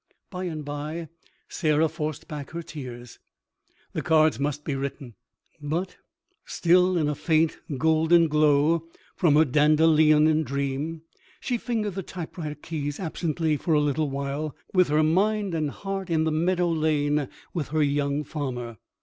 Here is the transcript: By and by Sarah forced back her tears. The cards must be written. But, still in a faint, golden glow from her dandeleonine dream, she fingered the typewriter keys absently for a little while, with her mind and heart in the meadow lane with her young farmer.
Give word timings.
By 0.31 0.45
and 0.45 0.65
by 0.65 1.09
Sarah 1.47 1.87
forced 1.87 2.27
back 2.27 2.49
her 2.49 2.63
tears. 2.63 3.19
The 3.93 4.01
cards 4.01 4.39
must 4.39 4.65
be 4.65 4.73
written. 4.73 5.13
But, 5.61 5.97
still 6.43 6.97
in 6.97 7.07
a 7.07 7.13
faint, 7.13 7.59
golden 7.77 8.27
glow 8.27 8.87
from 9.15 9.35
her 9.35 9.45
dandeleonine 9.45 10.41
dream, 10.43 11.03
she 11.39 11.59
fingered 11.59 11.93
the 11.93 12.01
typewriter 12.01 12.55
keys 12.55 12.99
absently 12.99 13.57
for 13.57 13.75
a 13.75 13.79
little 13.79 14.09
while, 14.09 14.55
with 14.73 14.87
her 14.87 15.03
mind 15.03 15.53
and 15.53 15.69
heart 15.69 16.09
in 16.09 16.23
the 16.23 16.31
meadow 16.31 16.71
lane 16.71 17.29
with 17.53 17.67
her 17.67 17.83
young 17.83 18.23
farmer. 18.23 18.77